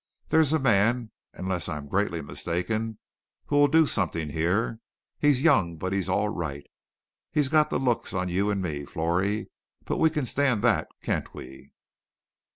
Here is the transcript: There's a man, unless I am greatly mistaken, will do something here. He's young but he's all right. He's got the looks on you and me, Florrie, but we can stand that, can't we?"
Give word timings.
There's 0.29 0.51
a 0.51 0.57
man, 0.57 1.11
unless 1.35 1.69
I 1.69 1.77
am 1.77 1.87
greatly 1.87 2.23
mistaken, 2.23 2.97
will 3.51 3.67
do 3.67 3.85
something 3.85 4.29
here. 4.29 4.79
He's 5.19 5.43
young 5.43 5.75
but 5.77 5.93
he's 5.93 6.09
all 6.09 6.29
right. 6.29 6.65
He's 7.31 7.49
got 7.49 7.69
the 7.69 7.77
looks 7.77 8.11
on 8.11 8.27
you 8.27 8.49
and 8.49 8.63
me, 8.63 8.83
Florrie, 8.83 9.51
but 9.85 9.97
we 9.97 10.09
can 10.09 10.25
stand 10.25 10.63
that, 10.63 10.87
can't 11.03 11.31
we?" 11.35 11.71